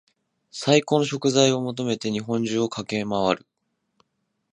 [0.49, 3.45] 最高の食材を求めて日本中を駆け回る